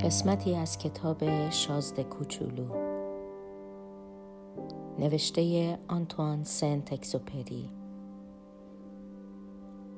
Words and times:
قسمتی 0.00 0.54
از 0.54 0.78
کتاب 0.78 1.50
شازده 1.50 2.04
کوچولو. 2.04 2.66
نوشته 4.98 5.78
آنتوان 5.88 6.44
سنت 6.44 6.92
اکزوپری 6.92 7.70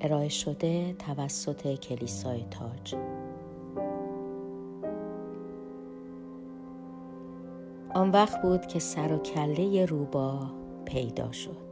ارائه 0.00 0.29
شده 0.29 0.93
توسط 0.93 1.75
کلیسای 1.75 2.45
تاج. 2.50 2.95
آن 7.95 8.11
وقت 8.11 8.43
بود 8.43 8.66
که 8.66 8.79
سر 8.79 9.12
و 9.12 9.18
کله 9.18 9.87
روباه 9.87 10.60
پیدا 10.91 11.32
شد. 11.32 11.70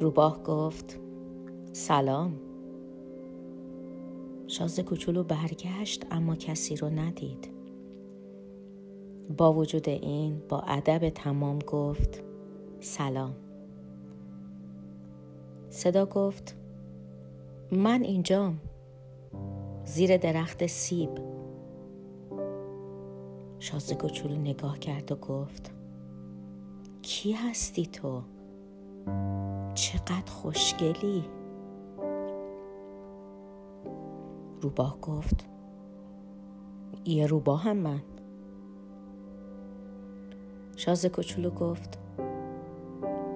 روباه 0.00 0.42
گفت 0.42 0.98
سلام. 1.72 2.32
شازده 4.46 4.82
کوچولو 4.82 5.22
برگشت 5.24 6.06
اما 6.10 6.36
کسی 6.36 6.76
رو 6.76 6.88
ندید. 6.88 7.50
با 9.36 9.52
وجود 9.52 9.88
این 9.88 10.42
با 10.48 10.60
ادب 10.60 11.08
تمام 11.08 11.58
گفت 11.58 12.22
سلام. 12.80 13.34
صدا 15.70 16.06
گفت 16.06 16.56
من 17.72 18.02
اینجام. 18.02 18.60
زیر 19.84 20.16
درخت 20.16 20.66
سیب. 20.66 21.10
شازده 23.58 23.94
کوچولو 23.94 24.36
نگاه 24.36 24.78
کرد 24.78 25.12
و 25.12 25.16
گفت 25.16 25.77
کی 27.08 27.32
هستی 27.32 27.86
تو؟ 27.86 28.22
چقدر 29.74 30.30
خوشگلی؟ 30.30 31.24
روباه 34.60 35.00
گفت 35.00 35.46
یه 37.04 37.26
روباه 37.26 37.62
هم 37.62 37.76
من. 37.76 38.02
شاز 40.76 41.06
کوچولو 41.06 41.50
گفت 41.50 41.98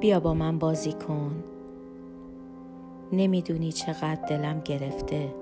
بیا 0.00 0.20
با 0.20 0.34
من 0.34 0.58
بازی 0.58 0.92
کن. 0.92 1.44
نمی‌دونی 3.12 3.72
چقدر 3.72 4.26
دلم 4.28 4.60
گرفته. 4.60 5.34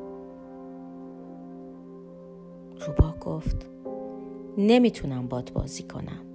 روباه 2.86 3.18
گفت 3.18 3.66
نمی‌تونم 4.58 5.28
باد 5.28 5.52
بازی 5.52 5.82
کنم. 5.82 6.29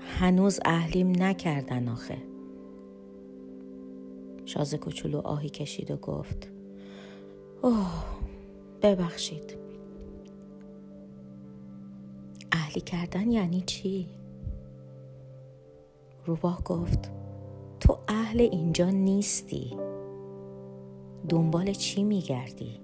هنوز 0.00 0.60
اهلیم 0.64 1.22
نکردن 1.22 1.88
آخه 1.88 2.18
شاز 4.44 4.74
کوچولو 4.74 5.18
آهی 5.18 5.48
کشید 5.48 5.90
و 5.90 5.96
گفت 5.96 6.48
اوه 7.62 8.04
ببخشید 8.82 9.56
اهلی 12.52 12.80
کردن 12.80 13.30
یعنی 13.30 13.60
چی؟ 13.60 14.08
روباه 16.26 16.62
گفت 16.64 17.10
تو 17.80 17.98
اهل 18.08 18.40
اینجا 18.40 18.90
نیستی 18.90 19.76
دنبال 21.28 21.72
چی 21.72 22.02
میگردی؟ 22.02 22.80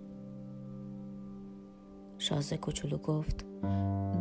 شازه 2.18 2.56
کوچولو 2.56 2.98
گفت 2.98 3.44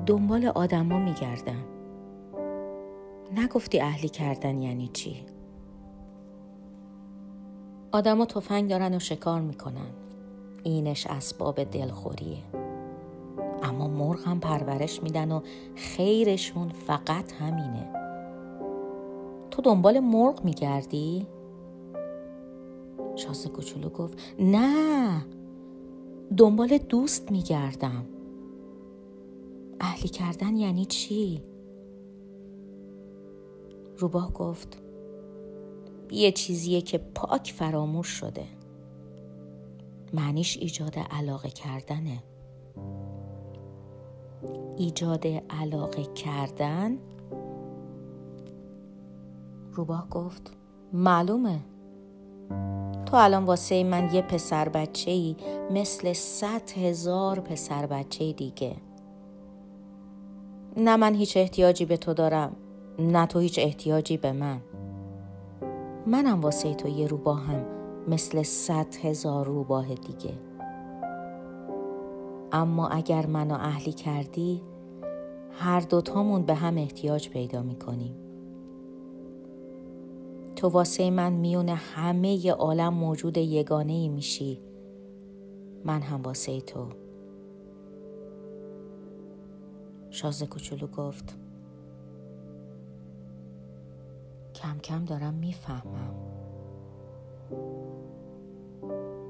دنبال 0.06 0.46
آدما 0.46 1.00
میگردم 1.00 1.75
نگفتی 3.34 3.80
اهلی 3.80 4.10
کردن 4.10 4.62
یعنی 4.62 4.90
چی؟ 4.94 5.26
آدما 7.92 8.26
تفنگ 8.26 8.70
دارن 8.70 8.96
و 8.96 9.00
شکار 9.00 9.42
می‌کنن 9.42 9.92
اینش 10.64 11.08
اسباب 11.08 11.64
دلخوریه 11.64 12.38
اما 13.64 13.88
مرغ 13.88 14.28
هم 14.28 14.40
پرورش 14.40 15.04
میدن 15.04 15.32
و 15.32 15.42
خیرشون 15.76 16.70
فقط 16.70 17.34
همینه 17.34 17.90
تو 19.52 19.62
دنبال 19.62 20.00
مرغ 20.00 20.44
میگردی؟ 20.44 21.28
شازه 23.16 23.50
کوچولو 23.50 23.90
گفت 23.90 24.18
نه 24.40 25.26
دنبال 26.38 26.78
دوست 26.78 27.32
میگردم 27.32 28.06
اهلی 29.80 30.10
کردن 30.10 30.56
یعنی 30.56 30.86
چی؟ 30.86 31.42
روباه 33.98 34.34
گفت 34.34 34.82
یه 36.12 36.32
چیزیه 36.32 36.82
که 36.82 36.98
پاک 36.98 37.54
فراموش 37.58 38.08
شده. 38.08 38.46
معنیش 40.14 40.58
ایجاد 40.58 41.00
علاقه 41.12 41.50
کردنه. 41.50 42.24
ایجاد 44.78 45.28
علاقه 45.50 46.04
کردن؟ 46.04 46.98
روباه 49.72 50.10
گفت 50.10 50.52
معلومه. 50.94 51.60
تو 53.06 53.18
الان 53.18 53.46
واسه 53.46 53.84
من 53.84 54.14
یه 54.14 54.22
پسر 54.22 54.70
بچه 54.70 55.12
ای 55.12 55.36
مثل 55.72 56.14
صد 56.14 56.72
هزار 56.72 57.40
پسر 57.40 57.86
بچه 57.86 58.34
دیگه. 58.34 58.76
نه 60.78 60.96
من 60.96 61.16
هیچ 61.16 61.38
احتیاجی 61.38 61.86
به 61.86 61.98
تو 61.98 62.14
دارم. 62.14 62.56
نه 63.00 63.26
تو 63.26 63.40
هیچ 63.40 63.60
احتیاجی 63.60 64.18
به 64.18 64.32
من. 64.32 64.62
منم 66.08 66.42
واسه 66.42 66.74
تو 66.74 66.88
یه 66.88 67.08
روباهم 67.08 67.66
مثل 68.08 68.44
صد 68.44 68.96
هزار 69.02 69.46
روباه 69.46 69.96
دیگه. 69.96 70.34
اما 72.52 72.88
اگر 72.88 73.26
منو 73.26 73.54
اهلی 73.54 73.94
کردی 73.94 74.62
هر 75.52 75.80
دوتامون 75.80 76.42
به 76.42 76.54
هم 76.54 76.78
احتیاج 76.78 77.30
پیدا 77.30 77.62
می‌کنیم. 77.62 78.16
تو 80.56 80.70
واسه 80.70 81.10
من 81.10 81.34
میون 81.34 81.70
همه 81.70 82.46
ی 82.46 82.50
عالم 82.50 82.94
موجود 82.94 83.38
یگانه 83.38 83.94
ای 83.94 84.10
میشی. 84.10 84.62
من 85.86 86.02
هم 86.02 86.22
واسه 86.22 86.62
تو. 86.62 86.86
شازه 90.10 90.46
کوچولو 90.46 90.88
گفت. 90.88 91.45
کم 94.56 94.80
کم 94.80 95.06
دارم 95.06 95.34
می‌فهمم. 95.34 96.16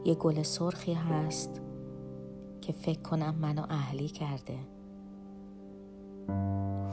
یه 0.05 0.15
گل 0.15 0.43
سرخی 0.43 0.93
هست 0.93 1.61
که 2.61 2.73
فکر 2.73 3.01
کنم 3.01 3.35
منو 3.35 3.65
اهلی 3.69 4.07
کرده. 4.07 4.57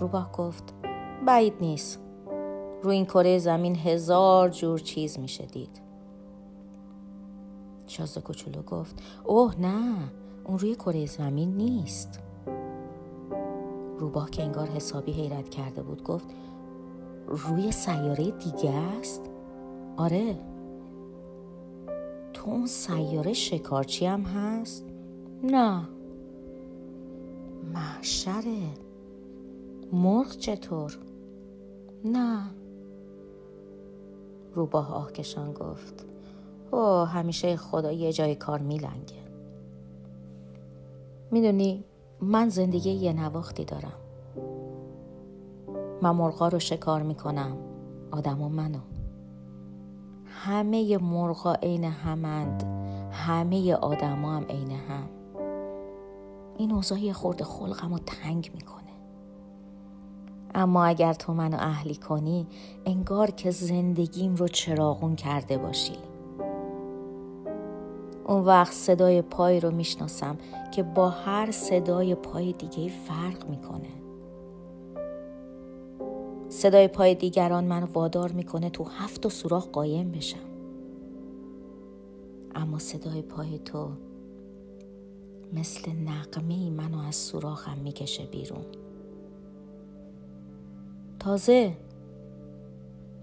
روباه 0.01 0.33
گفت 0.33 0.75
بعید 1.27 1.55
نیست. 1.61 2.01
رو 2.83 2.91
این 2.91 3.05
کره 3.05 3.39
زمین 3.39 3.77
هزار 3.77 4.49
جور 4.49 4.79
چیز 4.79 5.19
میشه 5.19 5.47
دید. 5.47 5.81
شازده 7.87 8.21
کوچولو 8.21 8.63
گفت 8.63 9.03
اوه 9.25 9.61
نه 9.61 9.95
اون 10.45 10.59
روی 10.59 10.75
کره 10.75 11.07
زمین 11.07 11.57
نیست. 11.57 12.21
روباه 13.99 14.31
که 14.31 14.43
انگار 14.43 14.67
حسابی 14.67 15.13
حیرت 15.13 15.49
کرده 15.49 15.83
بود 15.83 16.03
گفت 16.03 16.27
روی 17.33 17.73
سیاره 17.73 18.31
دیگه 18.31 18.71
است؟ 18.71 19.31
آره. 19.97 20.39
تو 22.33 22.51
اون 22.51 22.67
سیاره 22.67 23.33
شکارچی 23.33 24.07
هم 24.07 24.23
هست؟ 24.23 24.85
نه. 25.43 25.89
محشره. 27.75 28.59
مرغ 29.93 30.31
چطور؟ 30.31 30.99
نه. 32.05 32.51
روباه 34.55 34.95
آهکشان 34.95 35.53
گفت. 35.53 36.07
او 36.71 36.81
همیشه 37.05 37.57
خدا 37.57 37.93
یه 37.93 38.13
جای 38.13 38.35
کار 38.35 38.59
میلنگه. 38.59 39.23
می‌دونی 41.31 41.85
من 42.21 42.49
زندگی 42.49 42.91
یه 42.91 43.13
نواختی 43.13 43.65
دارم. 43.65 44.02
من 46.03 46.11
مرغا 46.11 46.49
رو 46.49 46.59
شکار 46.59 47.03
می‌کنم. 47.03 47.57
آدم 48.11 48.43
و 48.43 48.49
منو. 48.49 48.79
همه 50.27 50.99
مرغا 50.99 51.55
عین 51.55 51.85
همند. 51.85 52.65
همه 53.11 53.75
آدما 53.75 54.33
هم 54.33 54.45
عین 54.45 54.71
هم. 54.71 55.09
این 56.59 56.73
اوضاع 56.73 57.13
خورده 57.13 57.45
خلقم 57.45 57.93
رو 57.93 57.99
تنگ 57.99 58.51
می‌کنه. 58.55 58.83
اما 60.55 60.85
اگر 60.85 61.13
تو 61.13 61.35
منو 61.35 61.57
اهلی 61.61 61.95
کنی 61.95 62.47
انگار 62.87 63.31
که 63.31 63.51
زندگیم 63.51 64.35
رو 64.35 64.49
چراغون 64.49 65.17
کرده 65.17 65.59
باشی. 65.59 65.97
اون 68.27 68.45
وقت 68.45 68.73
صدای 68.73 69.23
پای 69.23 69.61
رو 69.61 69.71
می‌شناسم 69.71 70.39
که 70.71 70.83
با 70.83 71.09
هر 71.09 71.51
صدای 71.51 72.15
پای 72.15 72.53
دیگه 72.53 72.89
فرق 72.89 73.49
می‌کنه. 73.49 74.02
صدای 76.53 76.89
پای 76.89 77.15
دیگران 77.15 77.65
منو 77.65 77.87
وادار 77.87 78.33
می‌کنه 78.33 78.71
تو 78.71 78.85
هفت 78.85 79.27
و 79.27 79.29
سوراخ 79.29 79.69
قایم 79.69 80.13
بشم. 80.13 80.39
اما 82.55 82.79
صدای 82.79 83.23
پای 83.23 83.59
تو 83.59 83.89
مثل 85.53 85.93
نقمه 85.93 86.71
منو 86.71 86.99
از 86.99 87.15
سوراخم 87.15 87.79
می‌کشه 87.79 88.27
بیرون. 88.27 88.65
تازه 91.19 91.77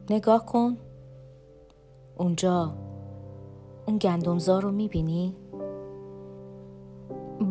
نگاه 0.09 0.45
کن. 0.45 0.77
اونجا 2.17 2.73
اون 3.87 3.97
گندمزار 3.97 4.61
رو 4.61 4.71
می‌بینی؟ 4.71 5.35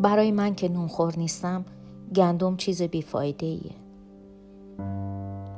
برای 0.01 0.31
من 0.31 0.55
که 0.55 0.69
نونخور 0.69 1.13
نیستم 1.17 1.65
گندم 2.15 2.57
چیز 2.57 2.81
بیفایده 2.81 3.45
ایه 3.45 3.88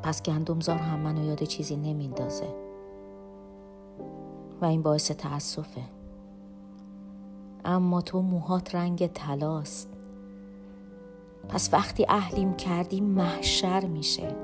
پس 0.03 0.23
گندمزار 0.23 0.77
هم 0.77 0.99
منو 0.99 1.23
یاد 1.23 1.43
چیزی 1.43 1.75
نمیندازه. 1.75 2.55
و 4.61 4.65
این 4.65 4.81
باعث 4.81 5.11
تأسفه. 5.11 5.81
اما 7.65 8.01
تو 8.01 8.21
موهات 8.21 8.75
رنگ 8.75 9.07
تلاست 9.07 9.89
پس 11.49 11.73
وقتی 11.73 12.05
اهلیم 12.09 12.53
کردی 12.53 13.01
محشر 13.01 13.85
میشه. 13.85 14.35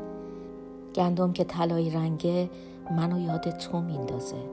گندم 0.95 1.33
که 1.33 1.43
طلایی 1.43 1.89
رنگه 1.89 2.49
منو 2.91 3.19
یاد 3.19 3.49
تو 3.49 3.81
میندازه. 3.81 4.49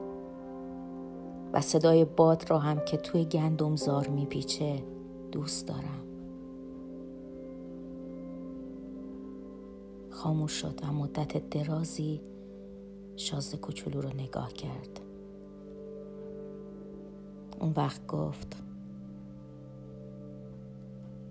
و 1.53 1.61
صدای 1.61 2.05
باد 2.05 2.49
را 2.49 2.59
هم 2.59 2.79
که 2.79 2.97
توی 2.97 3.25
گندم 3.25 3.75
زار 3.75 4.07
میپیچه 4.07 4.83
دوست 5.31 5.67
دارم. 5.67 6.04
خاموش 10.25 10.51
شد 10.51 10.79
و 10.83 10.93
مدت 10.93 11.49
درازی 11.49 12.21
شازده 13.15 13.57
کوچولو 13.57 14.01
رو 14.01 14.09
نگاه 14.09 14.53
کرد. 14.53 14.99
اون 17.59 17.73
وقت 17.77 18.07
گفت 18.07 18.57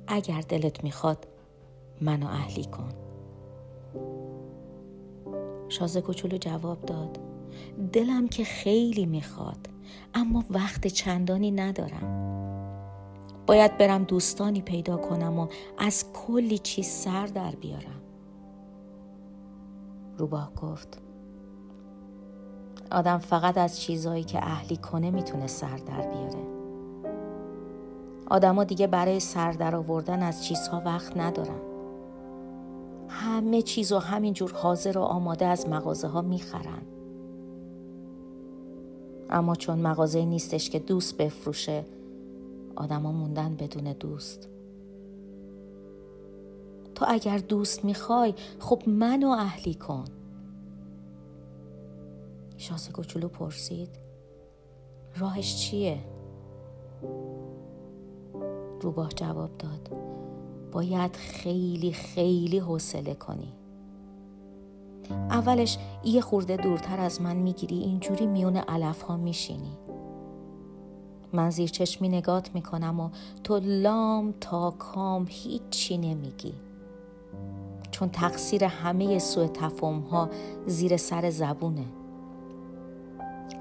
اگر 0.06 0.40
دلت 0.40 0.84
می‌خواد 0.84 1.26
منو 2.00 2.26
اهلی 2.26 2.64
کن. 2.64 2.92
شازه 5.68 6.00
کوچولو 6.00 6.38
جواب 6.38 6.82
داد 6.82 7.18
دلم 7.92 8.28
که 8.28 8.44
خیلی 8.44 9.06
می‌خواد 9.06 9.68
اما 10.14 10.44
وقت 10.50 10.86
چندانی 10.86 11.50
ندارم. 11.50 12.24
باید 13.46 13.78
برم 13.78 14.04
دوستانی 14.04 14.60
پیدا 14.60 14.96
کنم 14.96 15.38
و 15.38 15.46
از 15.78 16.04
کلی 16.12 16.58
چیز 16.58 16.86
سر 16.86 17.26
در 17.26 17.50
بیارم. 17.50 18.03
روباه 20.18 20.52
گفت. 20.54 20.98
آدم 22.92 23.18
فقط 23.18 23.58
از 23.58 23.80
چیزهایی 23.80 24.24
که 24.24 24.38
اهلی 24.38 24.76
کنه 24.76 25.10
می‌تونه 25.10 25.46
سر 25.46 25.76
در 25.76 26.08
بیاره. 26.08 26.44
آدما 28.26 28.64
دیگه 28.64 28.86
برای 28.86 29.20
سر 29.20 29.52
در 29.52 29.76
آوردن 29.76 30.22
از 30.22 30.44
چیزها 30.44 30.82
وقت 30.84 31.16
ندارن. 31.16 31.60
همه 33.08 33.62
چیز 33.62 33.92
و 33.92 33.98
همینجور 33.98 34.52
حاضر 34.52 34.98
و 34.98 35.00
آماده 35.00 35.46
از 35.46 35.68
مغازه 35.68 36.08
ها 36.08 36.22
می‌خرن. 36.22 36.82
اما 39.30 39.54
چون 39.54 39.78
مغازه 39.78 40.24
نیستش 40.24 40.70
که 40.70 40.78
دوست 40.78 41.16
بفروشه 41.16 41.84
آدما 42.76 43.12
موندن 43.12 43.56
بدون 43.56 43.92
دوست. 43.92 44.48
تو 46.94 47.04
اگر 47.08 47.38
دوست 47.38 47.84
می‌خوای 47.84 48.34
خب 48.58 48.82
منو 48.86 49.28
اهلی 49.28 49.74
کن. 49.74 50.04
شاسه 52.56 52.92
کوچولو 52.92 53.28
پرسید 53.28 53.88
راهش 55.16 55.56
چیه؟ 55.56 55.98
روباه 58.80 59.08
جواب 59.08 59.50
داد 59.58 59.90
باید 60.72 61.16
خیلی 61.16 61.92
خیلی 61.92 62.58
حوصله 62.58 63.14
کنی. 63.14 63.52
اولش 65.10 65.78
یه 66.04 66.20
خورده 66.20 66.56
دورتر 66.56 67.00
از 67.00 67.20
من 67.20 67.36
می‌گیری 67.36 67.78
اینجوری 67.78 68.26
میون 68.26 68.56
علف 68.56 69.02
ها 69.02 69.16
میشینی. 69.16 69.78
من 71.32 71.50
زیر 71.50 71.68
چشمی 71.68 72.08
نگات 72.08 72.54
می‌کنم 72.54 73.00
و 73.00 73.10
تو 73.44 73.60
لام 73.62 74.34
تا 74.40 74.70
کام 74.70 75.26
هیچی 75.28 75.98
نمیگی. 75.98 76.54
چون 77.94 78.08
تقصیر 78.08 78.64
همه 78.64 79.18
سوء 79.18 79.46
تفاهم 79.46 80.00
ها 80.00 80.30
زیر 80.66 80.96
سر 80.96 81.30
زبونه. 81.30 81.84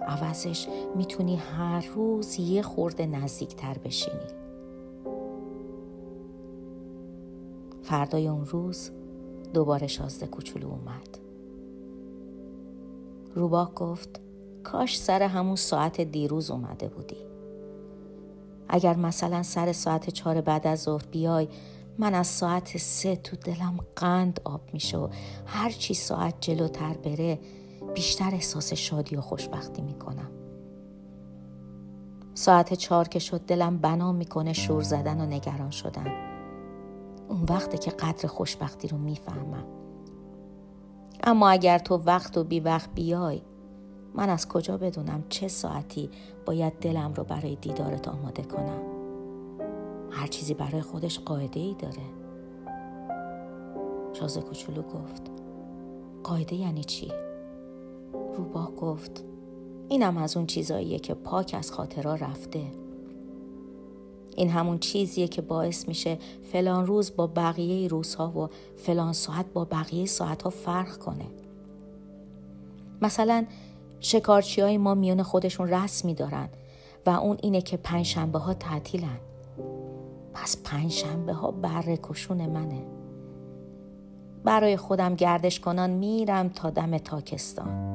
عوضش 0.07 0.67
می‌تونی 0.95 1.35
هر 1.35 1.85
روز 1.95 2.39
یه 2.39 2.61
خورده 2.61 3.05
نزدیکتر 3.05 3.77
بشینی. 3.77 4.17
فردای 7.81 8.27
اون 8.27 8.45
روز 8.45 8.91
دوباره 9.53 9.87
شازده 9.87 10.27
کوچولو 10.27 10.67
اومد. 10.67 11.17
روباه 13.35 13.73
گفت 13.75 14.21
کاش 14.63 14.99
سر 14.99 15.23
همون 15.23 15.55
ساعت 15.55 16.01
دیروز 16.01 16.51
اومده 16.51 16.87
بودی. 16.87 17.17
اگر 18.69 18.95
مثلا 18.95 19.43
سر 19.43 19.71
ساعت 19.71 20.09
چهار 20.09 20.41
بعد 20.41 20.67
از 20.67 20.81
ظهر 20.81 21.05
بیای 21.11 21.47
من 21.97 22.13
از 22.13 22.27
ساعت 22.27 22.77
سه 22.77 23.15
تو 23.15 23.35
دلم 23.35 23.79
قند 23.95 24.39
آب 24.43 24.61
میشه 24.73 24.97
و 24.97 25.07
هر 25.45 25.69
چی 25.69 25.93
ساعت 25.93 26.35
جلوتر 26.41 26.93
بره 26.93 27.39
بیشتر 27.93 28.29
احساس 28.33 28.73
شادی 28.73 29.15
و 29.15 29.21
خوشبختی 29.21 29.81
می‌کنم. 29.81 30.31
ساعت 32.33 32.73
چهار 32.73 33.07
که 33.07 33.19
شد 33.19 33.41
دلم 33.41 33.77
بنا 33.77 34.11
می‌کنه 34.11 34.53
شور 34.53 34.81
زدن 34.81 35.21
و 35.21 35.25
نگران 35.25 35.71
شدن. 35.71 36.07
اون 37.29 37.43
وقته 37.49 37.77
که 37.77 37.91
قدر 37.91 38.27
خوشبختی 38.27 38.87
رو 38.87 38.97
می‌فهمم. 38.97 39.65
اما 41.23 41.49
اگر 41.49 41.79
تو 41.79 41.97
وقت 41.97 42.37
و 42.37 42.43
بی 42.43 42.59
وقت 42.59 42.89
بیای 42.95 43.41
من 44.15 44.29
از 44.29 44.47
کجا 44.47 44.77
بدونم 44.77 45.23
چه 45.29 45.47
ساعتی 45.47 46.09
باید 46.45 46.73
دلم 46.73 47.13
رو 47.13 47.23
برای 47.23 47.55
دیدارت 47.55 48.07
آماده 48.07 48.43
کنم؟ 48.43 48.92
هر 50.13 50.27
چیزی 50.27 50.53
برای 50.53 50.81
خودش 50.81 51.19
قاعده 51.19 51.59
ای 51.59 51.75
داره. 51.79 52.03
شازه 54.13 54.41
کوچولو 54.41 54.81
گفت 54.81 55.21
قاعده 56.23 56.55
یعنی 56.55 56.83
چی؟ 56.83 57.11
روباه 58.37 58.71
گفت 58.71 59.23
اینم 59.89 60.17
از 60.17 60.37
اون 60.37 60.45
چیزاییه 60.45 60.99
که 60.99 61.13
پاک 61.13 61.55
از 61.57 61.71
خاطرها 61.71 62.15
رفته. 62.15 62.63
این 64.35 64.49
همون 64.49 64.79
چیزیه 64.79 65.27
که 65.27 65.41
باعث 65.41 65.87
میشه 65.87 66.17
فلان 66.51 66.85
روز 66.85 67.15
با 67.15 67.27
بقیه 67.27 67.87
روزها 67.87 68.39
و 68.39 68.49
فلان 68.77 69.13
ساعت 69.13 69.45
با 69.53 69.65
بقیه 69.65 70.05
ساعتها 70.05 70.49
فرق 70.49 70.97
کنه. 70.97 71.25
مثلا 73.01 73.45
شکارچی 73.99 74.61
های 74.61 74.77
ما 74.77 74.93
میون 74.93 75.23
خودشون 75.23 75.67
رسمی 75.69 76.13
دارن 76.13 76.49
و 77.05 77.09
اون 77.09 77.37
اینه 77.41 77.61
که 77.61 77.77
پنجشنبه 77.77 78.39
ها 78.39 78.53
تعطیلن. 78.53 79.19
پس 80.33 80.57
پنجشنبه 80.63 81.33
ها 81.33 81.51
بره 81.51 81.99
کشون 82.03 82.45
منه. 82.45 82.85
برای 84.43 84.77
خودم 84.77 85.15
گردش 85.15 85.59
کنان 85.59 85.89
میرم 85.89 86.49
تا 86.49 86.69
دم 86.69 86.97
تاکستان. 86.97 87.93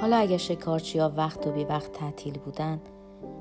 حالا 0.00 0.16
اگه 0.16 0.38
شکارچی 0.38 0.98
ها 0.98 1.12
وقت 1.16 1.46
و 1.46 1.52
بی 1.52 1.64
وقت 1.64 1.92
تعطیل 1.92 2.38
بودن 2.38 2.80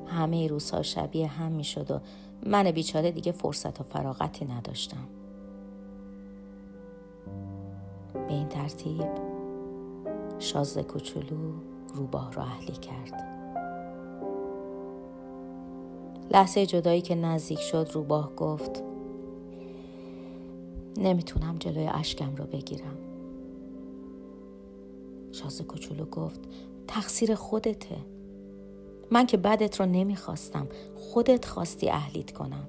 همه 0.07 0.47
روزها 0.47 0.81
شبیه 0.81 1.27
هم 1.27 1.51
می 1.51 1.63
شد 1.63 1.91
و 1.91 1.99
من 2.45 2.71
بیچاره 2.71 3.11
دیگه 3.11 3.31
فرصت 3.31 3.81
و 3.81 3.83
فراغتی 3.83 4.45
نداشتم. 4.45 5.07
به 8.13 8.33
این 8.33 8.47
ترتیب 8.47 9.07
شازده 10.39 10.83
کوچولو 10.83 11.53
روباه 11.95 12.31
را 12.31 12.43
اهلی 12.43 12.71
کرد. 12.73 13.40
لحظه 16.33 16.65
جدایی 16.65 17.01
که 17.01 17.15
نزدیک 17.15 17.59
شد 17.59 17.89
روباه 17.93 18.35
گفت 18.35 18.83
نمی‌تونم 20.97 21.57
جلوی 21.57 21.87
اشکم 21.87 22.35
رو 22.35 22.45
بگیرم. 22.45 22.97
شازده 25.31 25.63
کوچولو 25.63 26.05
گفت 26.05 26.39
تقصیر 26.87 27.35
خودته. 27.35 27.97
من 29.11 29.25
که 29.25 29.37
بدت 29.37 29.79
رو 29.79 29.85
نمی‌خواستم 29.85 30.67
خودت 30.95 31.45
خواستی 31.45 31.89
اهلیت 31.89 32.31
کنم. 32.31 32.67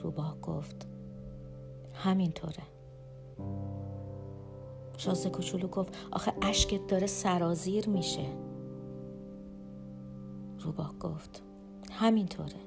روباه 0.00 0.40
گفت 0.40 0.86
همینطوره. 1.92 2.62
شازده 4.96 5.30
کوچولو 5.30 5.68
گفت 5.68 5.96
آخه 6.12 6.32
اشکت 6.42 6.86
داره 6.86 7.06
سرازیر 7.06 7.88
میشه. 7.88 8.26
روباه 10.62 10.94
گفت. 11.00 11.42
همینطوره. 11.90 12.60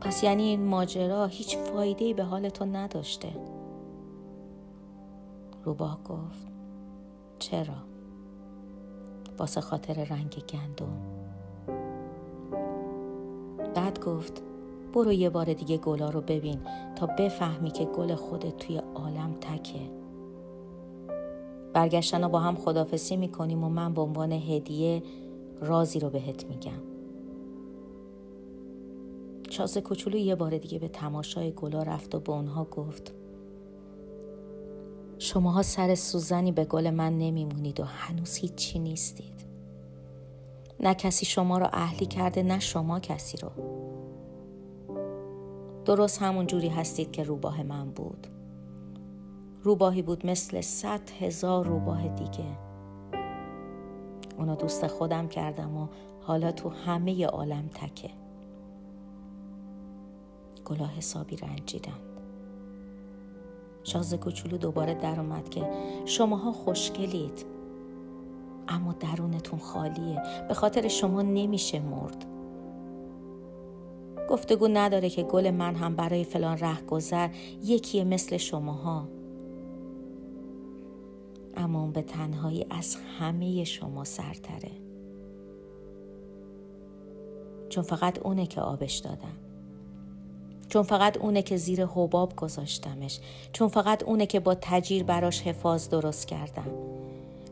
پس 0.00 0.24
یعنی 0.24 0.42
این 0.42 0.64
ماجرا 0.64 1.26
هیچ 1.26 1.56
فایده 1.56 2.14
به 2.14 2.24
حال 2.24 2.48
تو 2.48 2.64
نداشته. 2.64 3.28
روباه 5.64 5.98
گفت. 6.04 6.46
چرا؟ 7.38 7.74
واسه 9.38 9.60
خاطر 9.60 10.04
رنگ 10.04 10.42
گندم. 10.52 10.98
بعد 13.74 14.04
گفت. 14.04 14.42
برو 14.94 15.12
یه 15.12 15.30
بار 15.30 15.52
دیگه 15.52 15.76
گلا 15.76 16.10
رو 16.10 16.20
ببین 16.20 16.60
تا 16.96 17.06
بفهمی 17.06 17.70
که 17.70 17.84
گل 17.84 18.14
خودت 18.14 18.56
توی 18.56 18.82
عالم 18.94 19.34
تکه. 19.40 19.90
برگشتن 21.72 22.24
و 22.24 22.28
با 22.28 22.38
هم 22.38 22.54
خدافسی 22.54 23.16
می‌کنیم 23.16 23.64
و 23.64 23.68
من 23.68 23.94
به 23.94 24.00
عنوان 24.00 24.32
هدیه 24.32 25.02
رازی 25.60 26.00
رو 26.00 26.10
بهت 26.10 26.44
میگم. 26.44 26.82
شازه 29.50 29.80
کوچولو 29.80 30.16
یه 30.16 30.34
بار 30.34 30.58
دیگه 30.58 30.78
به 30.78 30.88
تماشای 30.88 31.52
گلا 31.52 31.82
رفت 31.82 32.14
و 32.14 32.20
به 32.20 32.32
اونها 32.32 32.64
گفت 32.64 33.14
شماها 35.18 35.62
سر 35.62 35.94
سوزنی 35.94 36.52
به 36.52 36.64
گل 36.64 36.90
من 36.90 37.18
نمیمونید 37.18 37.80
و 37.80 37.84
هنوز 37.84 38.36
هیچی 38.36 38.78
نیستید. 38.78 39.46
نه 40.80 40.94
کسی 40.94 41.26
شما 41.26 41.58
را 41.58 41.68
اهلی 41.68 42.06
کرده 42.06 42.42
نه 42.42 42.60
شما 42.60 43.00
کسی 43.00 43.38
رو. 43.38 43.50
درست 45.84 46.22
همون 46.22 46.46
جوری 46.46 46.68
هستید 46.68 47.12
که 47.12 47.22
روباه 47.22 47.62
من 47.62 47.90
بود. 47.90 48.26
روباهی 49.62 50.02
بود 50.02 50.26
مثل 50.26 50.60
صد 50.60 51.10
هزار 51.20 51.66
روباه 51.66 52.08
دیگه. 52.08 52.65
اونو 54.38 54.56
دوست 54.56 54.86
خودم 54.86 55.28
کردم 55.28 55.76
و 55.76 55.86
حالا 56.20 56.52
تو 56.52 56.68
همه 56.68 57.26
عالم 57.26 57.68
تکه. 57.74 58.10
گلا 60.64 60.86
حسابی 60.86 61.36
رنجیدند. 61.36 62.00
شاز 63.84 64.14
کوچولو 64.14 64.56
دوباره 64.56 64.94
در 64.94 65.20
اومد 65.20 65.48
که 65.48 65.70
شماها 66.04 66.52
خوشگلید 66.52 67.46
اما 68.68 68.92
درونتون 68.92 69.58
خالیه. 69.58 70.22
به 70.48 70.54
خاطر 70.54 70.88
شما 70.88 71.22
نمیشه 71.22 71.80
مرد. 71.80 72.26
گفتگو 74.30 74.68
نداره 74.68 75.10
که 75.10 75.22
گل 75.22 75.50
من 75.50 75.74
هم 75.74 75.96
برای 75.96 76.24
فلان 76.24 76.58
ره 76.58 76.80
گذر 76.80 77.28
یکیه 77.64 78.04
مثل 78.04 78.36
شماها. 78.36 79.08
اما 81.56 81.86
به 81.86 82.02
تنهایی 82.02 82.66
از 82.70 82.96
همه 83.18 83.64
شما 83.64 84.04
سرتره. 84.04 84.70
چون 87.68 87.84
فقط 87.84 88.18
اونه 88.18 88.46
که 88.46 88.60
آبش 88.60 88.96
دادم. 88.96 89.36
چون 90.68 90.82
فقط 90.82 91.16
اونه 91.16 91.42
که 91.42 91.56
زیر 91.56 91.86
حباب 91.86 92.36
گذاشتمش. 92.36 93.20
چون 93.52 93.68
فقط 93.68 94.02
اونه 94.02 94.26
که 94.26 94.40
با 94.40 94.54
تجیر 94.54 95.04
براش 95.04 95.42
حفاظ 95.42 95.88
درست 95.88 96.28
کردم. 96.28 96.70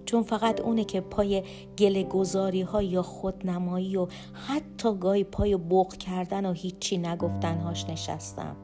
چون 0.04 0.22
فقط 0.22 0.60
اونه 0.60 0.84
که 0.84 1.00
پای 1.00 1.42
گل 1.78 2.02
گذاری 2.02 2.62
ها 2.62 2.82
یا 2.82 3.02
خودنمایی 3.02 3.96
و 3.96 4.06
حتی 4.32 4.94
گاهی 4.94 5.24
پای 5.24 5.56
بغ 5.56 5.96
کردن 5.96 6.46
و 6.46 6.52
هیچی 6.52 6.98
نگفتن 6.98 7.58
هاش 7.58 7.88
نشستم. 7.88 8.56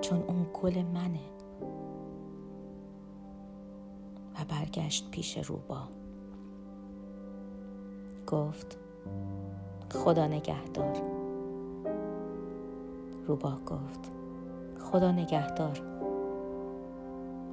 چون 0.00 0.22
اون 0.28 0.46
گل 0.62 0.82
منه. 0.82 1.35
و 4.36 4.44
برگشت 4.48 5.10
پیش 5.10 5.38
روبا. 5.38 5.82
گفت 8.26 8.78
خدا 9.92 10.26
نگهدار. 10.26 11.02
روبا 13.26 13.58
گفت 13.66 14.10
خدا 14.80 15.12
نگهدار. 15.12 15.82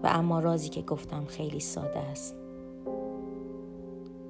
و 0.03 0.07
اما 0.07 0.39
رازی 0.39 0.69
که 0.69 0.81
گفتم 0.81 1.25
خیلی 1.25 1.59
ساده 1.59 1.99
است. 1.99 2.35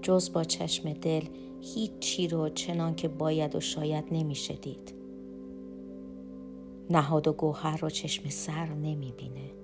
جز 0.01 0.33
با 0.33 0.43
چشم 0.43 0.93
دل 0.93 1.25
هیچی 1.61 2.27
رو 2.27 2.49
چنان 2.49 2.95
که 2.95 3.07
باید 3.07 3.55
و 3.55 3.59
شاید 3.59 4.05
نمیشه 4.11 4.53
دید 4.53 4.93
نهاد 6.89 7.27
و 7.27 7.33
گوهر 7.33 7.77
رو 7.77 7.89
چشم 7.89 8.29
سر 8.29 8.65
نمی‌بینه. 8.65 9.62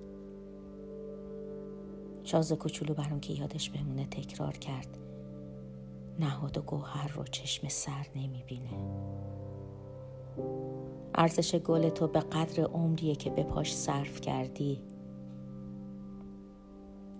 شاز 2.30 2.52
کوچولو 2.52 2.94
برام 2.94 3.20
که 3.20 3.32
یادش 3.32 3.70
بمونه 3.70 4.06
تکرار 4.06 4.52
کرد. 4.52 4.98
نهاد 6.20 6.58
و 6.58 6.62
گوهر 6.62 7.08
رو 7.08 7.24
چشم 7.24 7.68
سر 7.68 8.06
نمی‌بینه. 8.16 8.70
ارزش 11.14 11.54
گل 11.54 11.88
تو 11.88 12.06
به 12.06 12.20
قدر 12.20 12.64
عمریه 12.64 13.14
که 13.14 13.30
به 13.30 13.42
پاش 13.42 13.76
صرف 13.76 14.20
کردی. 14.20 14.82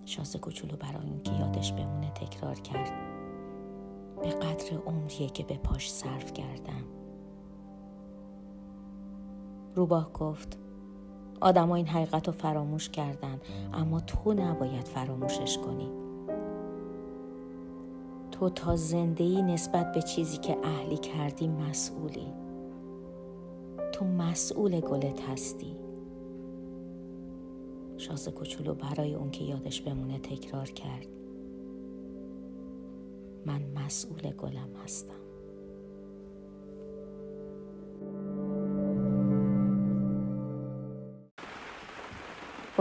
شازه 0.05 0.39
کوچولو 0.39 0.75
برای 0.77 1.07
اینکه 1.07 1.31
یادش 1.31 1.73
بمونه 1.73 2.11
تکرار 2.11 2.55
کرد. 2.55 2.91
به 4.21 4.29
قدر 4.29 4.77
عمریه 4.85 5.29
که 5.29 5.43
به 5.43 5.57
پاش 5.57 5.91
صرف 5.91 6.33
کردم. 6.33 6.83
روباه 9.75 10.13
گفت 10.13 10.60
آدما 11.41 11.75
این 11.75 11.87
حقیقت 11.87 12.27
رو 12.27 12.33
فراموش 12.33 12.89
کردن 12.89 13.41
اما 13.73 13.99
تو 13.99 14.33
نباید 14.33 14.87
فراموشش 14.87 15.57
کنی. 15.57 15.91
تو 18.31 18.49
تا 18.49 18.75
زندگی 18.75 19.41
نسبت 19.41 19.91
به 19.91 20.01
چیزی 20.01 20.37
که 20.37 20.57
اهلی 20.63 20.97
کردی 20.97 21.47
مسئولی. 21.47 22.27
تو 23.91 24.05
مسئول 24.05 24.79
گلت 24.79 25.21
هستی. 25.29 25.75
شاز 27.97 28.27
کوچولو 28.27 28.73
برای 28.73 29.15
اون 29.15 29.31
که 29.31 29.43
یادش 29.43 29.81
بمونه 29.81 30.19
تکرار 30.19 30.65
کرد. 30.65 31.07
من 33.45 33.61
مسئول 33.85 34.31
گلم 34.31 34.75
هستم. 34.83 35.20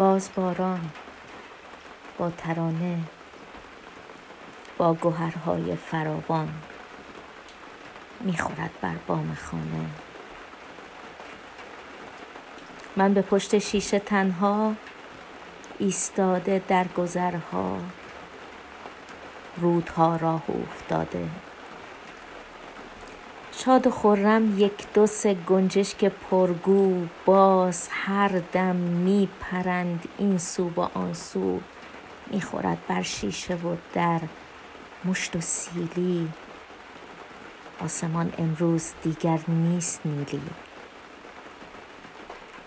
باز 0.00 0.30
باران 0.35 0.90
با 2.19 2.30
ترانه 2.30 2.99
با 4.78 4.95
گوهرهای 4.95 5.76
فراوان 5.76 6.49
می‌خورد 8.21 8.71
بر 8.80 8.95
بام 9.07 9.37
خانه. 9.42 9.87
من 12.97 13.14
به 13.14 13.23
پشت 13.23 13.59
شیشه 13.59 13.99
تنها 13.99 14.75
ایستاده 15.78 16.62
در 16.69 16.85
گذرها 16.88 17.78
رودها 19.57 20.16
راه 20.16 20.42
افتاده. 20.71 21.28
شاد 23.64 23.87
و 23.87 23.90
خورم 23.90 24.59
یک 24.59 24.93
دو 24.95 25.07
سه 25.07 25.35
گنجشک 25.35 26.05
پرگو 26.05 27.07
باز 27.25 27.88
هر 27.90 28.43
دم 28.52 28.76
می 28.76 29.29
پرند 29.40 30.09
این 30.19 30.38
سو 30.38 30.71
و 30.76 30.81
آن 30.81 31.14
سو. 31.14 31.61
می‌خورد 32.31 32.79
بر 32.88 33.02
شیشه 33.02 33.55
و 33.55 33.76
در 33.95 34.21
مشت 35.05 35.37
و 35.37 35.40
سیلی. 35.40 36.29
آسمان 37.85 38.33
امروز 38.38 38.93
دیگر 39.02 39.40
نیست 39.49 40.00
نیلی. 40.05 40.40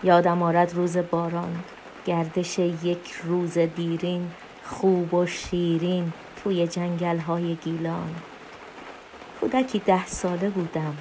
یادم 0.02 0.42
آرد 0.42 0.74
روز 0.74 0.96
باران 0.96 1.64
گردش 2.06 2.58
یک 2.58 3.14
روز 3.24 3.58
دیرین 3.58 4.30
خوب 4.64 5.14
و 5.14 5.26
شیرین 5.26 6.12
توی 6.42 6.66
جنگل 6.66 7.18
های 7.18 7.54
گیلان. 7.54 8.14
کودکی 9.44 9.78
ده 9.78 10.06
ساله 10.06 10.50
بودم. 10.50 10.96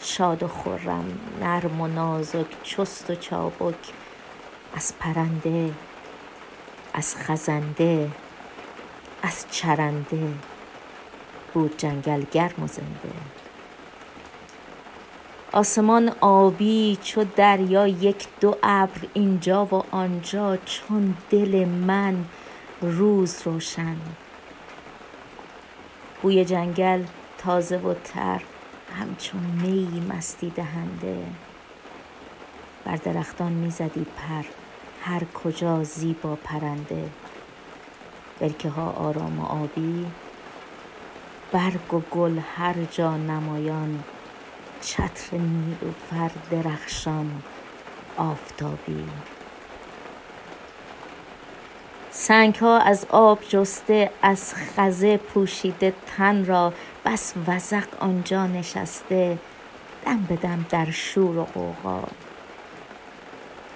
شاد 0.00 0.42
و 0.42 0.48
خورم 0.48 1.18
نرم 1.40 1.80
و 1.80 1.86
نازک 1.86 2.62
چست 2.62 3.10
و 3.10 3.14
چابک. 3.14 3.92
از 4.74 4.92
پرنده 4.98 5.70
از 6.94 7.16
خزنده 7.16 8.10
از 9.22 9.44
چرنده 9.50 10.32
بود 11.54 11.76
جنگل 11.76 12.24
گرم 12.32 12.62
و 12.62 12.66
زنده. 12.66 13.12
آسمان 15.52 16.12
آبی 16.20 16.98
چو 17.02 17.24
دریا 17.36 17.86
یک 17.86 18.26
دو 18.40 18.56
ابر 18.62 19.00
اینجا 19.14 19.64
و 19.64 19.82
آنجا 19.90 20.56
چون 20.56 21.14
دل 21.30 21.64
من 21.64 22.24
روز 22.80 23.42
روشن. 23.44 23.96
بوی 26.22 26.44
جنگل 26.44 27.02
تازه 27.38 27.76
و 27.76 27.94
تر 27.94 28.42
همچون 29.00 29.40
می 29.40 30.06
مستی 30.08 30.50
دهنده. 30.50 31.24
بر 32.84 32.96
درختان 32.96 33.52
می‌زدی 33.52 34.06
پر 34.16 34.44
هر 35.02 35.24
کجا 35.24 35.84
زیبا 35.84 36.36
پرنده. 36.36 37.10
برکه 38.40 38.68
ها 38.68 38.90
آرام 38.90 39.40
و 39.40 39.44
آبی 39.44 40.06
برگ 41.52 41.94
و 41.94 42.00
گل 42.10 42.38
هر 42.56 42.74
جا 42.90 43.16
نمایان. 43.16 44.04
چتر 44.80 45.36
نیلوفر 45.36 46.30
درخشان 46.50 47.42
آفتابی. 48.16 49.04
سنگ 52.20 52.54
ها 52.54 52.78
از 52.78 53.06
آب 53.10 53.38
جسته 53.48 54.10
از 54.22 54.54
خزه 54.54 55.16
پوشیده 55.16 55.94
تن 56.06 56.44
را 56.44 56.72
بس 57.04 57.34
وزق 57.46 57.86
آنجا 58.00 58.46
نشسته 58.46 59.38
دم 60.06 60.22
به 60.28 60.36
دم 60.36 60.66
در 60.70 60.90
شور 60.90 61.38
و 61.38 61.44
قوقا 61.44 62.02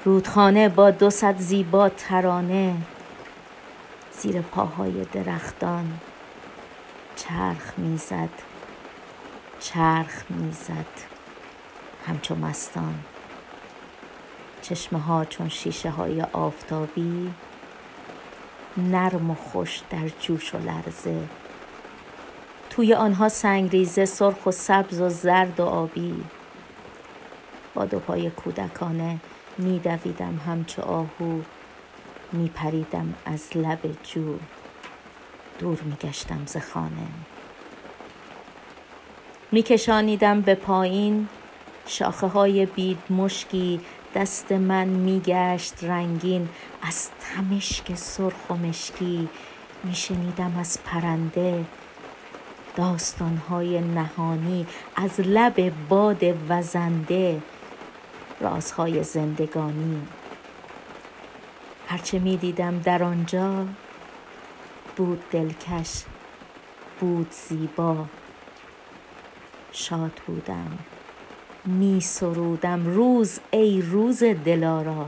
رودخانه 0.05 0.69
با 0.69 0.91
دو 0.91 1.11
صد 1.11 1.39
زیبا 1.39 1.89
ترانه 1.89 2.75
زیر 4.13 4.41
پاهای 4.41 5.05
درختان 5.13 5.99
چرخ 7.17 7.73
می‌زد 7.77 8.31
چرخ 9.61 10.23
می‌زد. 10.29 10.87
همچو 12.07 12.35
مستان 12.35 12.95
چشمه 14.63 14.99
ها 14.99 15.25
چون 15.25 15.49
شیشه 15.49 15.91
های 15.91 16.23
آفتابی 16.23 17.35
نرم 18.77 19.31
و 19.31 19.35
خوش 19.35 19.81
در 19.91 20.09
جوش 20.21 20.55
و 20.55 20.59
لرزه. 20.59 21.29
توی 22.71 22.95
آنها 22.95 23.29
سنگریزه 23.29 24.05
سرخ 24.05 24.47
و 24.47 24.51
سبز 24.51 25.01
و 25.01 25.09
زرد 25.09 25.61
و 25.61 25.65
آبی. 25.65 26.25
با 27.75 27.85
دو 27.85 27.99
پای 27.99 28.31
کودکانه 28.31 29.19
میدویدم 29.59 30.41
همچو 30.47 30.83
آهو 30.83 31.41
میپریدم 32.33 33.15
از 33.27 33.57
لب 33.57 33.81
جو. 34.03 34.39
دور 35.59 35.81
میگشتم 35.83 36.47
ز 36.47 36.57
خانه. 36.57 37.07
میکشانیدم 39.53 40.41
به 40.41 40.55
پایین 40.55 41.29
شاخه 41.87 42.27
های 42.27 42.67
بید 42.67 42.99
مشکی 43.11 43.81
دست 44.15 44.53
من 44.53 44.89
میگشت 44.89 45.85
رنگین. 45.85 46.49
از 46.83 47.11
تمشک 47.11 47.95
سرخ 47.95 48.51
و 48.51 48.55
مشکی 48.55 49.29
میشنیدم 49.85 50.57
از 50.61 50.79
پرنده 50.85 51.65
داستانهای 52.77 53.81
نهانی 53.81 54.67
از 54.97 55.21
لب 55.21 55.73
باد 55.89 56.23
وزنده 56.49 57.43
رازهای 58.41 59.05
زندگانی. 59.05 60.03
هرچه 61.89 62.19
می 62.19 62.37
دیدم 62.37 62.79
در 62.79 63.03
آنجا 63.03 63.67
بود 64.97 65.23
دلکش 65.31 66.05
بود 67.01 67.31
زیبا. 67.31 68.07
شاد 69.73 70.21
بودم. 70.27 70.79
می 71.65 72.01
سرودم 72.01 72.87
روز 72.87 73.41
ای 73.51 73.83
روز 73.83 74.23
دلارا. 74.25 75.07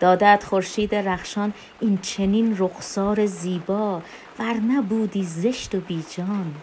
دادت 0.00 0.44
خورشید 0.44 0.94
رخشان 0.94 1.52
این 1.80 1.98
چنین 1.98 2.56
رخسار 2.58 3.26
زیبا. 3.26 4.02
ورنه 4.38 4.80
بودی 4.80 5.24
زشت 5.24 5.74
و 5.74 5.80
بیجان 5.80 6.54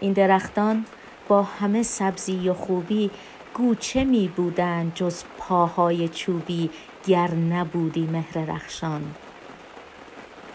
این 0.00 0.12
درختان 0.12 0.84
با 1.28 1.42
همه 1.42 1.82
سبزی 1.82 2.48
و 2.48 2.54
خوبی 2.54 3.10
گوچه 3.54 4.04
می 4.04 4.28
بودند 4.36 4.94
جز 4.94 5.22
پاهای 5.38 6.08
چوبی 6.08 6.70
گر 7.06 7.30
نبودی 7.30 8.08
مهر 8.12 8.38
رخشان. 8.38 9.14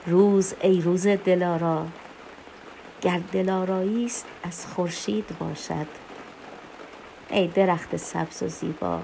روز 0.07 0.53
ای 0.61 0.81
روز 0.81 1.07
دلارا 1.07 1.87
گر 3.01 3.21
دلارایی 3.31 4.05
است 4.05 4.25
از 4.43 4.65
خورشید 4.65 5.25
باشد. 5.39 6.06
ای 7.29 7.47
درخت 7.47 7.95
سبز 7.97 8.43
و 8.43 8.47
زیبا 8.47 9.01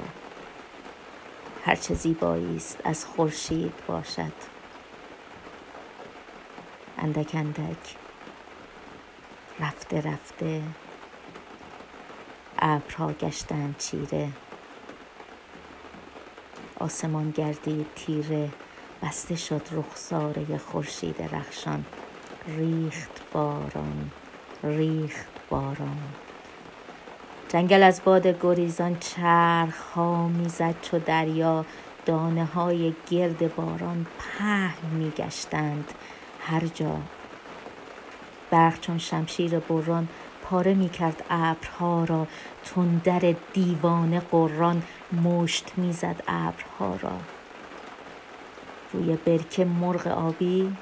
هرچه 1.66 1.94
زیبایی 1.94 2.56
است 2.56 2.80
از 2.84 3.06
خورشید 3.06 3.74
باشد. 3.88 4.34
اندک 6.98 7.32
اندک 7.34 7.96
رفته 9.60 10.02
رفته 10.02 10.62
ابرها 12.60 13.14
گشتند 13.14 13.78
چیره. 13.78 14.30
آسمان 16.80 17.32
گردید 17.32 17.88
تیره 17.96 18.50
بسته 19.02 19.36
شد 19.36 19.68
رخساره 19.72 20.58
خورشید 20.58 21.22
رخشان. 21.22 21.86
ریخت 22.48 23.22
باران 23.34 24.12
ریخت 24.64 25.50
باران. 25.50 26.14
جنگل 27.54 27.84
از 27.84 28.02
باد 28.06 28.28
گریزان 28.42 28.98
چرخ 29.00 29.80
ها 29.96 30.28
می‌زد 30.28 30.76
چو 30.82 31.00
دریا. 31.00 31.66
دانه 32.06 32.46
های 32.46 32.94
گرد 33.10 33.56
باران 33.56 34.06
پهن 34.20 34.90
میگشتند. 34.92 35.94
هر 36.40 36.68
جا. 36.68 36.98
برق 38.52 38.80
چون 38.80 38.98
شمشیر 38.98 39.60
بران 39.60 40.08
پاره 40.44 40.74
می 40.74 40.90
کرد 40.90 41.26
ابرها 41.30 42.04
را. 42.04 42.28
تندر 42.66 43.36
دیوانه 43.54 44.20
قران 44.20 44.84
مشت 45.24 45.72
می‌زد 45.78 46.24
ابرها 46.28 46.96
را. 47.02 47.18
روی 48.94 49.16
برکه 49.16 49.66
مرغ 49.66 50.08
آبی. 50.08 50.78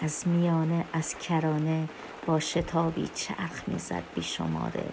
از 0.00 0.28
میانه 0.28 0.84
از 0.92 1.18
کرانه 1.18 1.88
با 2.26 2.40
شتابی 2.40 3.10
چرخ 3.14 3.62
می‌زد 3.66 4.02
بیشماره 4.14 4.84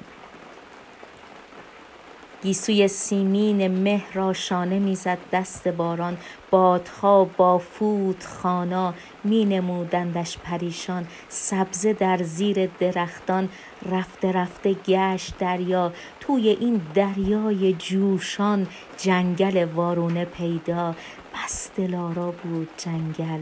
گیسوی 2.44 2.88
سیمین 2.88 3.68
مه 3.68 4.04
را 4.14 4.34
شانه 4.34 4.80
می‌زد 4.80 5.18
دست 5.32 5.68
باران. 5.68 6.18
بادها 6.50 7.24
با 7.24 7.58
فوت 7.58 8.26
خانا 8.26 8.94
می 9.24 9.46
نمودندش 9.46 10.38
پریشان. 10.38 11.08
سبزه 11.30 11.94
در 11.94 12.24
زیر 12.24 12.66
درختان. 12.66 13.50
رفته 13.92 14.32
رفته 14.32 14.74
گشت 14.74 15.38
دریا. 15.38 15.94
توی 16.20 16.50
این 16.50 16.82
دریای 16.94 17.74
جوشان 17.74 18.68
جنگل 18.98 19.66
وارونه 19.66 20.26
پیدا. 20.26 20.96
بس 21.34 21.70
دلارا 21.76 22.32
بود 22.32 22.70
جنگل. 22.78 23.42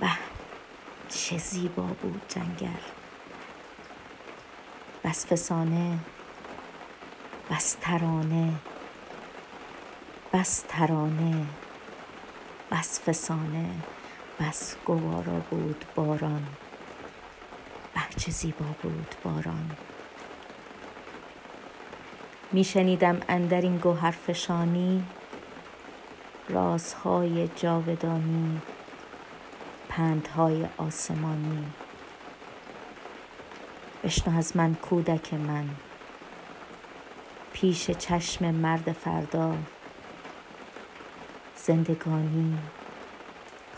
به 0.00 0.35
چه 1.08 1.38
زیبا 1.38 1.82
بود 1.82 2.22
جنگل. 2.28 2.80
بس 5.04 5.26
فسانه 5.26 5.98
بس 7.50 7.76
ترانه 7.80 8.52
بس 10.32 10.64
ترانه 10.68 11.46
بس 12.70 13.00
فسانه 13.00 13.70
بس 14.40 14.76
گوارا 14.84 15.40
بود 15.50 15.84
باران. 15.94 16.46
به 17.94 18.00
چه 18.16 18.30
زیبا 18.30 18.66
بود 18.82 19.14
باران. 19.24 19.70
میشنیدم 22.52 23.20
اندر 23.28 23.60
این 23.60 23.76
گوهرفشانی 23.76 25.04
رازهای 26.48 27.48
جاودانی 27.48 28.60
پندهای 29.96 30.66
آسمانی. 30.78 31.66
بشنو 34.04 34.38
از 34.38 34.56
من 34.56 34.74
کودک 34.74 35.34
من. 35.34 35.68
پیش 37.52 37.90
چشم 37.90 38.50
مرد 38.50 38.92
فردا. 38.92 39.54
زندگانی 41.56 42.58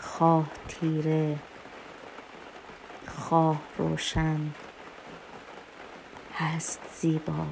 خواه 0.01 0.45
تیره 0.67 1.39
خواه 3.07 3.61
روشن. 3.77 4.53
هست 6.35 6.81
زیبا 7.01 7.45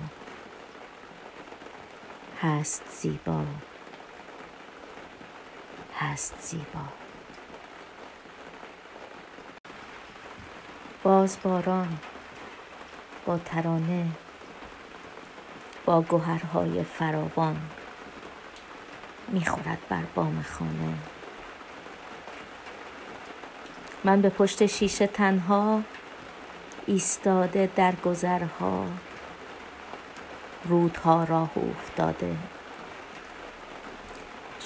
هست 2.42 2.84
زیبا 3.02 3.46
هست 6.00 6.36
زیبا. 6.40 7.07
باز 11.08 11.38
باران 11.44 11.98
با 13.26 13.38
ترانه 13.38 14.08
با 15.86 16.02
گوهرهای 16.02 16.84
فراوان 16.84 17.58
می‌خورد 19.28 19.78
بر 19.90 20.04
بام 20.16 20.46
خانه. 20.50 20.94
من 24.04 24.22
به 24.22 24.30
پشت 24.30 24.66
شیشه 24.66 25.08
تنها 25.08 25.82
ایستاده 26.86 27.70
در 27.76 27.96
گذرها 27.96 28.86
رودها 30.66 31.24
راه 31.24 31.52
افتاده. 31.58 32.36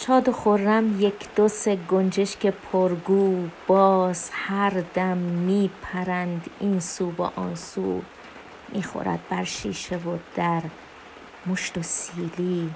شاد 0.07 0.29
و 0.29 0.31
خرم 0.31 1.01
یک 1.01 1.35
دو 1.35 1.47
سه 1.47 1.75
گنجشک 1.75 2.45
پرگو 2.45 3.47
باز 3.67 4.29
هر 4.33 4.83
دم 4.93 5.17
می 5.17 5.69
پرند 5.81 6.49
این 6.59 6.79
سو 6.79 7.11
و 7.17 7.21
آن 7.21 7.55
سو. 7.55 8.01
می‌خورد 8.69 9.19
بر 9.29 9.43
شیشه 9.43 9.97
و 9.97 10.17
در 10.35 10.61
مشت 11.45 11.77
و 11.77 11.81
سیلی. 11.81 12.69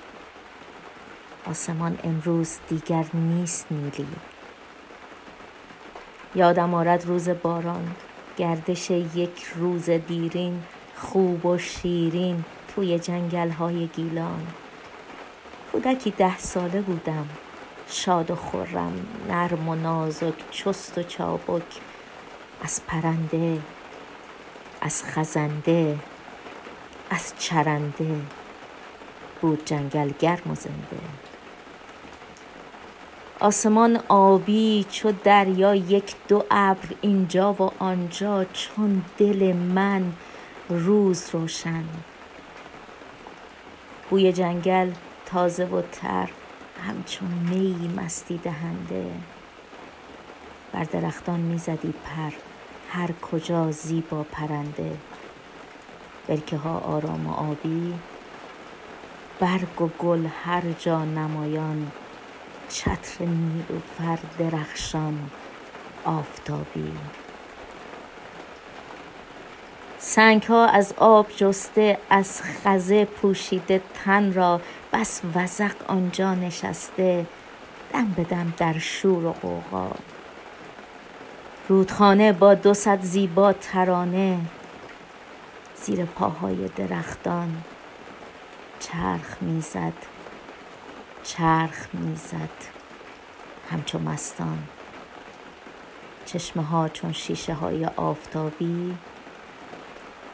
آسمان 1.45 1.99
امروز 2.03 2.57
دیگر 2.69 3.05
نیست 3.13 3.67
نیلی. 3.71 4.07
یادم 6.35 6.73
آرد 6.73 7.05
روز 7.05 7.29
باران 7.29 7.95
گردش 8.37 8.91
یک 8.91 9.43
روز 9.55 9.89
دیرین 9.89 10.63
خوب 10.95 11.45
و 11.45 11.57
شیرین 11.57 12.43
توی 12.75 12.99
جنگل 12.99 13.49
های 13.49 13.87
گیلان. 13.87 14.47
کودکی 15.75 16.11
ده 16.11 16.37
ساله 16.37 16.81
بودم. 16.81 17.27
شاد 17.87 18.31
و 18.31 18.35
خورم 18.35 19.05
نرم 19.29 19.69
و 19.69 19.75
نازک 19.75 20.51
چست 20.51 20.97
و 20.97 21.03
چابک. 21.03 21.63
از 22.61 22.81
پرنده 22.87 23.61
از 24.81 25.03
خزنده 25.03 25.99
از 27.09 27.33
چرنده 27.39 28.15
بود 29.41 29.65
جنگل 29.65 30.11
گرم 30.19 30.51
و 30.51 30.55
زنده. 30.55 30.99
آسمان 33.39 33.99
آبی 34.07 34.85
چو 34.91 35.13
دریا 35.23 35.75
یک 35.75 36.15
دو 36.27 36.45
ابر 36.51 36.87
اینجا 37.01 37.53
و 37.53 37.71
آنجا 37.79 38.45
چون 38.45 39.01
دل 39.17 39.53
من 39.53 40.13
روز 40.69 41.29
روشن. 41.33 41.83
بوی 44.09 44.33
جنگل 44.33 44.91
تازه 45.25 45.65
و 45.65 45.81
تر 45.81 46.29
همچون 46.87 47.29
می 47.29 47.93
مستی 47.97 48.37
دهنده. 48.37 49.11
بر 50.71 50.83
درختان 50.83 51.39
می‌زدی 51.39 51.93
پر 52.05 52.31
هر 52.89 53.11
کجا 53.11 53.71
زیبا 53.71 54.23
پرنده. 54.23 54.97
برکه 56.27 56.57
ها 56.57 56.77
آرام 56.77 57.27
و 57.27 57.33
آبی 57.33 57.93
برگ 59.39 59.81
و 59.81 59.89
گل 59.99 60.27
هر 60.43 60.61
جا 60.79 61.05
نمایان. 61.05 61.91
چتر 62.69 63.25
نیلوفر 63.25 64.19
درخشان 64.39 65.29
آفتابی. 66.05 66.91
سنگ 70.07 70.43
ها 70.43 70.65
از 70.65 70.93
آب 70.97 71.27
جسته 71.37 71.97
از 72.09 72.41
خزه 72.41 73.05
پوشیده 73.05 73.81
تن 73.93 74.33
را 74.33 74.61
بس 74.93 75.21
وزق 75.35 75.75
آنجا 75.87 76.35
نشسته 76.35 77.25
دم 77.93 78.05
به 78.05 78.23
دم 78.23 78.53
در 78.57 78.79
شور 78.79 79.25
و 79.25 79.31
قوقا 79.31 79.91
رودخانه 81.67 82.33
با 82.33 82.53
دو 82.53 82.73
صد 82.73 83.01
زیبا 83.01 83.53
ترانه 83.53 84.39
زیر 85.75 86.05
پاهای 86.05 86.67
درختان 86.75 87.63
چرخ 88.79 89.41
می‌زد 89.41 89.93
چرخ 91.23 91.87
می‌زد. 91.93 92.49
همچو 93.71 93.99
مستان 93.99 94.63
چشمه 96.25 96.63
ها 96.63 96.89
چون 96.89 97.11
شیشه 97.11 97.53
های 97.53 97.85
آفتابی 97.85 98.97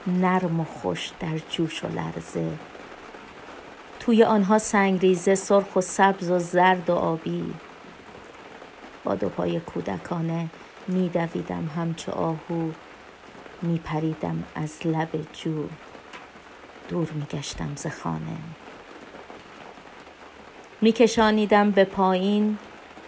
نرم 0.07 0.59
و 0.59 0.63
خوش 0.63 1.11
در 1.19 1.39
جوش 1.49 1.83
و 1.83 1.87
لرزه. 1.87 2.51
توی 3.99 4.23
آنها 4.23 4.57
سنگریزه 4.57 5.35
سرخ 5.35 5.75
و 5.75 5.81
سبز 5.81 6.31
و 6.31 6.39
زرد 6.39 6.89
و 6.89 6.95
آبی. 6.95 7.53
با 9.03 9.15
دو 9.15 9.29
پای 9.29 9.59
کودکانه 9.59 10.49
میدویدم 10.87 11.69
همچو 11.75 12.11
آهو 12.11 12.71
میپریدم 13.61 14.43
از 14.55 14.87
لب 14.87 15.09
جو. 15.33 15.67
دور 16.89 17.11
میگشتم 17.11 17.75
ز 17.75 17.87
خانه. 17.87 18.37
میکشانیدم 20.81 21.71
به 21.71 21.83
پایین 21.83 22.57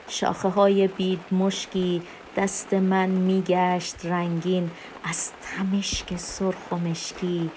شاخه 0.08 0.50
های 0.50 0.88
بید 0.88 1.20
مشکی 1.32 2.02
دست 2.38 2.74
من 2.74 3.10
میگشت 3.10 4.06
رنگین. 4.06 4.72
از 5.04 5.32
تمشک 5.42 6.16
سرخ 6.18 6.72
و 6.72 6.76
مشکی 6.76 7.52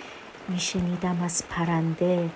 میشنیدم 0.49 1.23
از 1.25 1.43
پرنده 1.49 2.31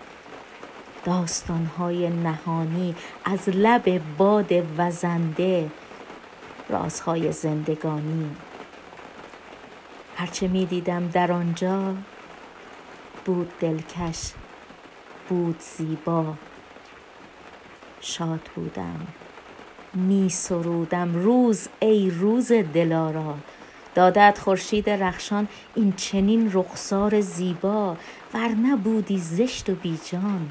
داستانهای 1.04 2.10
نهانی 2.10 2.94
از 3.24 3.48
لب 3.48 4.16
باد 4.16 4.52
وزنده 4.78 5.70
رازهای 6.68 7.32
زندگانی. 7.32 8.30
هرچه 10.16 10.48
می 10.48 10.66
دیدم 10.66 11.08
در 11.08 11.32
آنجا 11.32 11.94
بود 13.24 13.52
دلکش 13.60 14.32
بود 15.28 15.60
زیبا. 15.60 16.34
شاد 18.00 18.50
بودم. 18.54 19.06
می 19.94 20.28
سرودم 20.28 21.14
روز 21.14 21.68
ای 21.80 22.10
روز 22.10 22.52
دلارا. 22.52 23.34
دادت 23.94 24.38
خورشید 24.42 24.90
رخشان 24.90 25.48
این 25.74 25.92
چنین 25.92 26.50
رخسار 26.54 27.20
زیبا. 27.20 27.96
ورنه 28.34 28.76
بودی 28.76 29.18
زشت 29.18 29.70
و 29.70 29.74
بیجان 29.74 30.48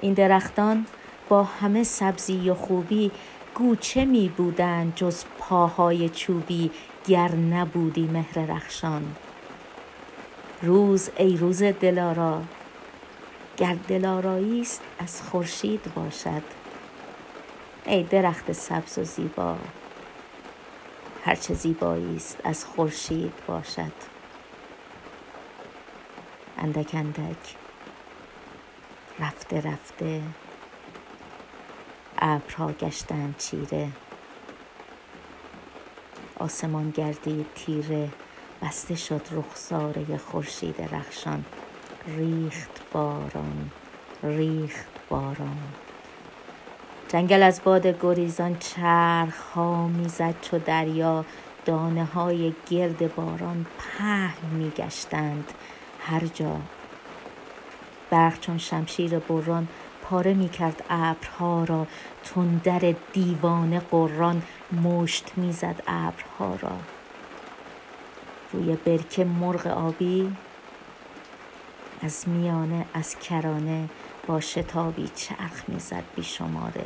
این 0.00 0.14
درختان 0.14 0.86
با 1.28 1.44
همه 1.44 1.84
سبزی 1.84 2.50
و 2.50 2.54
خوبی 2.54 3.10
گوچه 3.54 4.04
می 4.04 4.28
بودند 4.36 4.92
جز 4.96 5.24
پاهای 5.38 6.08
چوبی 6.08 6.70
گر 7.08 7.34
نبودی 7.34 8.06
مهر 8.12 8.46
رخشان. 8.46 9.14
روز 10.62 11.10
ای 11.16 11.36
روز 11.36 11.62
دلارا 11.62 12.42
گر 13.56 13.76
دلارایی 13.88 14.60
است 14.60 14.82
از 14.98 15.22
خورشید 15.22 15.92
باشد. 15.94 16.61
ای 17.86 18.02
درخت 18.02 18.52
سبز 18.52 18.98
و 18.98 19.04
زیبا 19.04 19.56
هرچه 21.24 21.54
زیبایی 21.54 22.16
است 22.16 22.38
از 22.44 22.64
خورشید 22.64 23.32
باشد. 23.46 23.92
اندک 26.58 26.90
اندک 26.94 27.56
رفته 29.20 29.60
رفته 29.60 30.22
ابرها 32.18 32.72
گشتند 32.72 33.34
چیره. 33.38 33.88
آسمان 36.38 36.90
گردید 36.90 37.46
تیره 37.54 38.08
بسته 38.62 38.94
شد 38.94 39.26
رخساره 39.30 40.16
خورشید 40.16 40.82
رخشان. 40.82 41.44
ریخت 42.06 42.80
باران 42.92 43.70
ریخت 44.22 45.08
باران. 45.08 45.58
جنگل 47.12 47.42
از 47.42 47.60
باد 47.64 47.86
گریزان 47.86 48.56
چرخ 48.58 49.40
ها 49.54 49.86
می‌زد 49.86 50.34
چو 50.42 50.58
دریا. 50.58 51.24
دانه 51.64 52.04
های 52.04 52.54
گرد 52.70 53.14
باران 53.14 53.66
پهن 53.78 54.48
میگشتند. 54.50 55.52
هر 56.00 56.26
جا. 56.26 56.56
برق 58.10 58.40
چون 58.40 58.58
شمشیر 58.58 59.18
بران 59.18 59.68
پاره 60.02 60.34
می 60.34 60.48
کرد 60.48 60.84
ابرها 60.90 61.64
را. 61.64 61.86
تندر 62.24 62.94
دیوانه 63.12 63.80
قران 63.80 64.42
مشت 64.84 65.32
می‌زد 65.36 65.82
ابرها 65.86 66.56
را. 66.60 66.76
روی 68.52 68.76
برکه 68.76 69.24
مرغ 69.24 69.66
آبی. 69.66 70.36
از 72.02 72.28
میانه 72.28 72.86
از 72.94 73.18
کرانه 73.18 73.88
با 74.26 74.40
شتابی 74.40 75.10
چرخ 75.14 75.62
می‌زد 75.68 76.04
بیشماره 76.16 76.84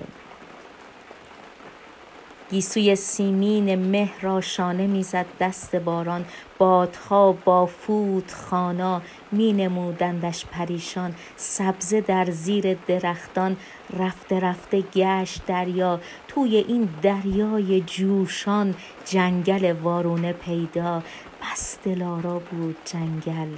گیسوی 2.50 2.96
سیمین 2.96 3.74
مه 3.74 4.10
را 4.20 4.40
شانه 4.40 4.86
می‌زد 4.86 5.26
دست 5.40 5.76
باران. 5.76 6.24
بادها 6.58 7.32
با 7.32 7.66
فوت 7.66 8.34
خانا 8.34 9.02
می 9.32 9.52
نمودندش 9.52 10.46
پریشان. 10.46 11.14
سبزه 11.36 12.00
در 12.00 12.30
زیر 12.30 12.74
درختان. 12.74 13.56
رفته 13.98 14.40
رفته 14.40 14.80
گشت 14.80 15.46
دریا. 15.46 16.00
توی 16.28 16.56
این 16.56 16.88
دریای 17.02 17.80
جوشان 17.80 18.74
جنگل 19.04 19.72
وارونه 19.72 20.32
پیدا. 20.32 21.02
بس 21.42 21.78
دلارا 21.84 22.38
بود 22.38 22.76
جنگل. 22.84 23.48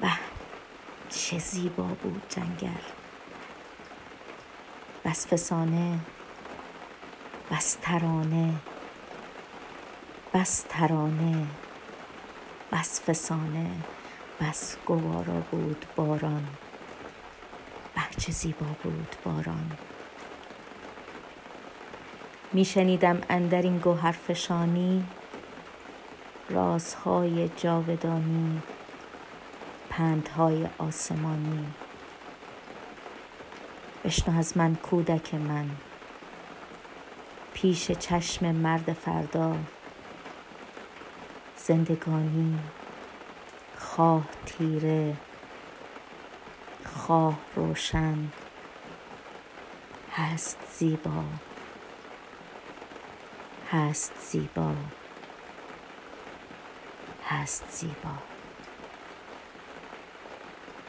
به 0.00 0.35
چه 1.08 1.38
زیبا 1.38 1.82
بود 1.82 2.22
جنگل. 2.28 2.82
بس 5.04 5.26
فسانه 5.26 5.98
بس 7.50 7.76
ترانه 7.82 8.54
بس 10.34 10.64
ترانه 10.68 11.46
بس 12.72 13.00
فسانه 13.00 13.70
بس 14.40 14.76
گوارا 14.86 15.40
بود 15.50 15.86
باران. 15.96 16.46
به 17.94 18.00
چه 18.18 18.32
زیبا 18.32 18.66
بود 18.82 19.16
باران. 19.24 19.70
میشنیدم 22.52 23.20
اندر 23.30 23.62
این 23.62 23.78
گوهرفشانی 23.78 25.04
رازهای 26.50 27.48
جاودانی 27.56 28.62
پندهای 29.96 30.66
آسمانی. 30.78 31.66
بشنو 34.04 34.38
از 34.38 34.56
من 34.56 34.74
کودک 34.74 35.34
من. 35.34 35.70
پیش 37.54 37.90
چشم 37.90 38.52
مرد 38.52 38.92
فردا. 38.92 39.56
زندگانی 41.56 42.58
خواه 43.78 44.24
تیره 44.46 45.16
خواه 46.84 47.38
روشن. 47.54 48.30
هست 50.12 50.58
زیبا. 50.78 51.24
هست 53.72 54.12
زیبا. 54.30 54.74
هست 57.28 57.64
زیبا. 57.70 58.35